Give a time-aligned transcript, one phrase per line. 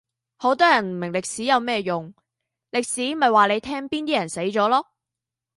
[0.37, 2.11] 好多人唔明歷史有乜用，
[2.71, 4.83] 歷史咪話你聽邊啲人死咗囉